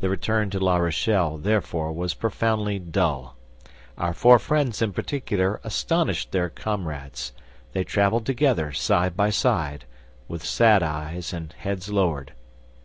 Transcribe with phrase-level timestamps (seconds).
[0.00, 3.36] The return to La Rochelle, therefore, was profoundly dull.
[3.96, 7.32] Our four friends, in particular, astonished their comrades;
[7.72, 9.84] they traveled together, side by side,
[10.26, 12.32] with sad eyes and heads lowered.